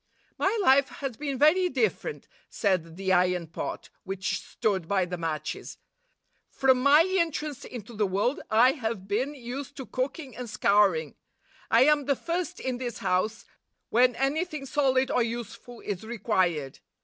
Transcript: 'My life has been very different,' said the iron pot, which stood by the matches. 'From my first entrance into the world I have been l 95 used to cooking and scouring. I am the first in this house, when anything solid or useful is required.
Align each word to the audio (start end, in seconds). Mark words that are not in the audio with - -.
'My 0.39 0.57
life 0.63 0.87
has 0.89 1.15
been 1.15 1.37
very 1.37 1.69
different,' 1.69 2.27
said 2.49 2.97
the 2.97 3.13
iron 3.13 3.45
pot, 3.45 3.91
which 4.03 4.41
stood 4.41 4.87
by 4.87 5.05
the 5.05 5.15
matches. 5.15 5.77
'From 6.49 6.81
my 6.81 7.03
first 7.03 7.13
entrance 7.19 7.65
into 7.65 7.93
the 7.93 8.07
world 8.07 8.41
I 8.49 8.71
have 8.71 9.07
been 9.07 9.29
l 9.29 9.35
95 9.35 9.45
used 9.45 9.77
to 9.77 9.85
cooking 9.85 10.35
and 10.35 10.49
scouring. 10.49 11.13
I 11.69 11.83
am 11.83 12.05
the 12.05 12.15
first 12.15 12.59
in 12.59 12.79
this 12.79 12.97
house, 12.97 13.45
when 13.89 14.15
anything 14.15 14.65
solid 14.65 15.11
or 15.11 15.21
useful 15.21 15.81
is 15.81 16.03
required. 16.03 16.79